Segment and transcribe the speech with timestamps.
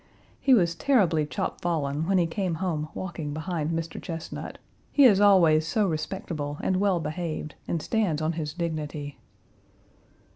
[0.39, 4.01] He was terribly chopfallen when he came home walking behind Mr.
[4.01, 4.57] Chesnut.
[4.91, 9.19] He is always so respectable and well behaved and stands on his dignity.